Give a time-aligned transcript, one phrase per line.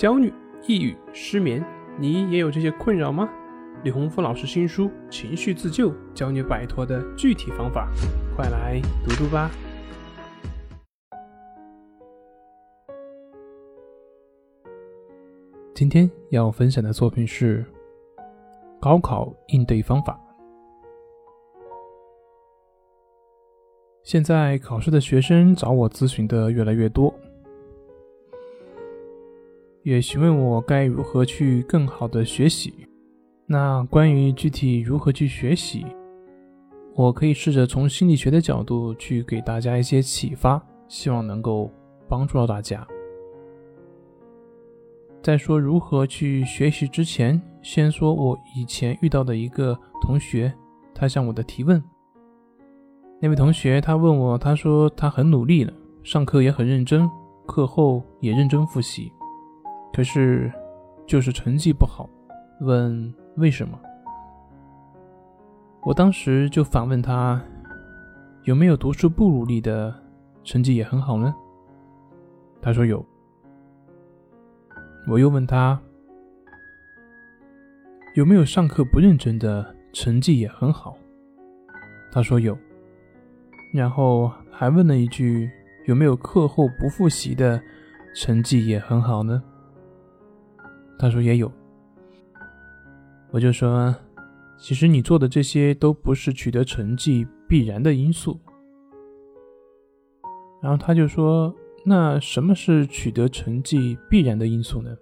[0.00, 0.32] 焦虑、
[0.66, 1.62] 抑郁、失眠，
[1.98, 3.28] 你也有这些困扰吗？
[3.84, 7.86] 李洪福老师新书《情绪自救》教你摆脱的具体方法，
[8.34, 9.50] 快来读读吧。
[15.74, 17.62] 今天要分享的作品是
[18.80, 20.18] 高考应对方法。
[24.02, 27.14] 现在考试的学生找我咨询的越来越多。
[29.82, 32.72] 也询问我该如何去更好的学习。
[33.46, 35.84] 那关于具体如何去学习，
[36.94, 41.70] 我可以试着从心理学的角度去给大家一些启发，希望能够
[42.08, 42.86] 帮助到大家。
[45.22, 50.52] 在说如何去学习之前，先说我以前遇到的一个同学，
[50.94, 51.82] 他向我的提问。
[53.20, 55.72] 那位同学他问我，他说他很努力了，
[56.02, 57.06] 上课也很认真，
[57.46, 59.12] 课后也认真复习。
[59.92, 60.50] 可是，
[61.06, 62.08] 就是成绩不好，
[62.60, 63.78] 问为什么？
[65.82, 67.42] 我当时就反问他，
[68.44, 69.94] 有没有读书不努力的，
[70.44, 71.34] 成绩也很好呢？
[72.62, 73.04] 他说有。
[75.08, 75.80] 我又问他，
[78.14, 80.96] 有没有上课不认真的，成绩也很好？
[82.12, 82.56] 他说有。
[83.72, 85.50] 然后还问了一句，
[85.86, 87.60] 有没有课后不复习的，
[88.14, 89.42] 成绩也很好呢？
[91.00, 91.50] 他说也有，
[93.30, 93.94] 我就说，
[94.58, 98.38] 其实你做的这些都不是取得成绩必然的因素。
[100.60, 101.54] 然后他就说，
[101.86, 104.94] 那什么是取得成绩必然的因素呢？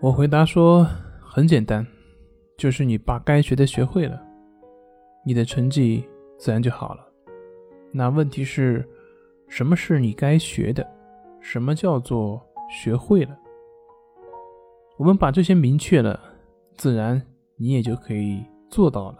[0.00, 0.86] 我回答说，
[1.20, 1.86] 很简单，
[2.56, 4.18] 就是你把该学的学会了，
[5.26, 7.06] 你的成绩自然就好了。
[7.92, 8.88] 那问题是，
[9.46, 10.90] 什么是你该学的？
[11.38, 13.38] 什么叫做学会了？
[14.96, 16.20] 我们把这些明确了，
[16.76, 17.20] 自然
[17.56, 19.18] 你也就可以做到了。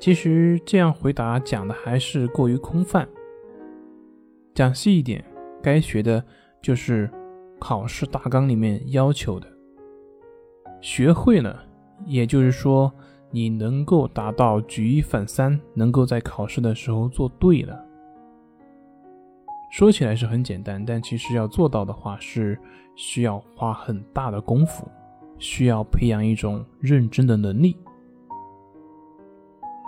[0.00, 3.08] 其实这样回答讲的还是过于空泛。
[4.52, 5.24] 讲细一点，
[5.62, 6.22] 该学的
[6.60, 7.08] 就是
[7.60, 9.46] 考试大纲里面要求的。
[10.80, 11.64] 学会了，
[12.04, 12.92] 也就是说
[13.30, 17.80] 你能够达到举一反三，能够在考试的时候做对了。
[19.72, 22.60] 说起来是很简单，但其实要做到的话是
[22.94, 24.86] 需要花很大的功夫，
[25.38, 27.74] 需要培养一种认真的能力。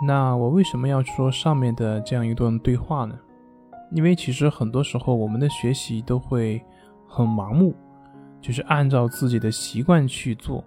[0.03, 3.15] 那我为什么要说上面的这样一段对话呢？
[3.91, 6.59] 因为其实很多时候我们的学习都会
[7.07, 7.75] 很盲目，
[8.41, 10.63] 就是按照自己的习惯去做，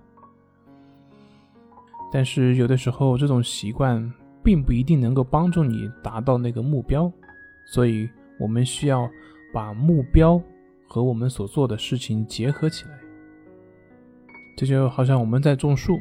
[2.13, 4.01] 但是有的时候这种习惯
[4.45, 7.11] 并不一定能够帮助你达到那个目标，
[7.67, 8.09] 所以。
[8.39, 9.11] 我们需要
[9.53, 10.41] 把目标
[10.87, 12.99] 和我们所做的事情结合起来，
[14.57, 16.01] 这就好像我们在种树，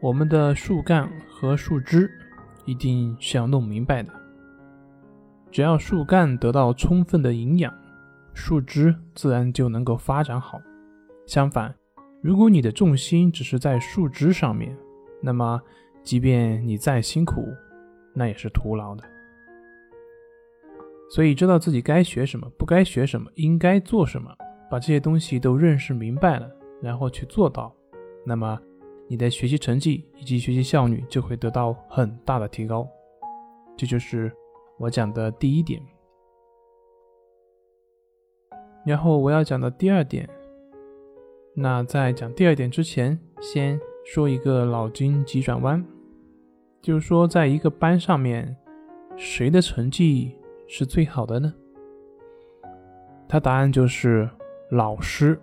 [0.00, 2.10] 我们的树干和树枝
[2.64, 4.12] 一定是要弄明白的。
[5.50, 7.72] 只要树干得到充分的营养，
[8.32, 10.60] 树枝自然就能够发展好。
[11.26, 11.74] 相反，
[12.22, 14.76] 如果你的重心只是在树枝上面，
[15.20, 15.60] 那么
[16.02, 17.48] 即便你再辛苦，
[18.14, 19.04] 那也是徒劳的。
[21.14, 24.34] 所以，知道自己该学什么，不该学什么，应该做什么，
[24.70, 26.50] 把这些东西都认识明白了，
[26.80, 27.70] 然后去做到，
[28.24, 28.58] 那么
[29.08, 32.88] 你的学习成绩以及学习效率就会得到很大的提高。
[33.76, 34.32] 这就是
[34.78, 35.82] 我讲的第一点。
[38.86, 40.26] 然后我要讲的第二点，
[41.54, 45.84] 那在讲第二点之前，先说一个脑筋急转弯，
[46.80, 48.56] 就是说，在一个班上面，
[49.18, 50.34] 谁的成绩？
[50.74, 51.52] 是最好的呢？
[53.28, 54.26] 他答案就是
[54.70, 55.38] 老师。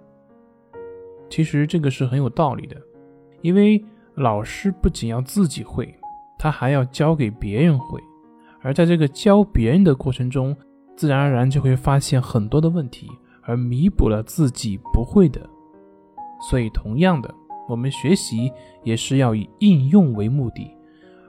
[1.29, 2.75] 其实这个是很有道理的，
[3.43, 3.85] 因为
[4.15, 5.93] 老师不仅要自己会，
[6.39, 8.01] 他还要教给别人会，
[8.63, 10.57] 而在这个教别人的过程中，
[10.95, 13.07] 自然而然就会发现很多的问题，
[13.43, 15.47] 而弥补了自己不会的。
[16.49, 17.31] 所以，同样的，
[17.67, 18.51] 我们学习
[18.81, 20.75] 也是要以应用为目的，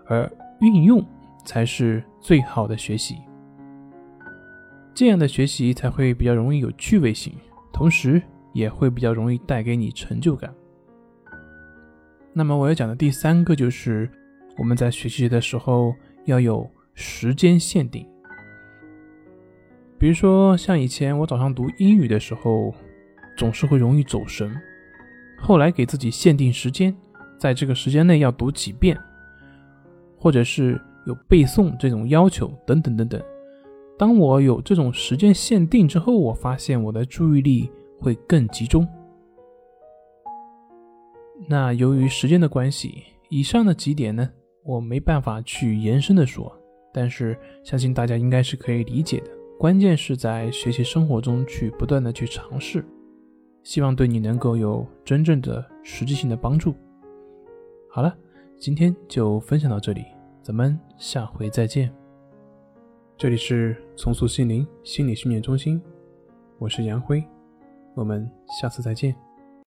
[0.06, 0.26] 而
[0.60, 1.04] 运用
[1.44, 3.18] 才是最好的学习。
[4.94, 7.32] 这样的学习才会比较容易有趣味性，
[7.72, 8.20] 同时
[8.52, 10.52] 也会比较容易带给你成就感。
[12.32, 14.10] 那么我要讲的第三个就是，
[14.58, 15.94] 我们在学习的时候
[16.26, 18.06] 要有时间限定。
[19.98, 22.74] 比如说，像以前我早上读英语的时候，
[23.36, 24.54] 总是会容易走神，
[25.38, 26.94] 后来给自己限定时间，
[27.38, 28.96] 在这个时间内要读几遍，
[30.16, 33.20] 或者是有背诵这种要求，等等等等。
[34.00, 38.88] 当我有这种时间限定之后，我发现我的注意力会更集中。
[41.46, 44.26] 那由于时间的关系，以上的几点呢，
[44.64, 46.50] 我没办法去延伸的说，
[46.94, 49.30] 但是相信大家应该是可以理解的。
[49.58, 52.82] 关键是在学习生活中去不断的去尝试，
[53.62, 56.74] 希望对你能够有真正的实际性的帮助。
[57.90, 58.16] 好了，
[58.56, 60.06] 今天就分享到这里，
[60.40, 61.99] 咱们下回再见。
[63.20, 65.78] 这里是重塑心灵心理训练中心，
[66.58, 67.22] 我是杨辉，
[67.94, 68.26] 我们
[68.58, 69.14] 下次再见。